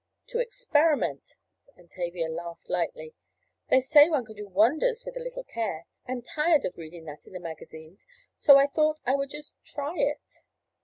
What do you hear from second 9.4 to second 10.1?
try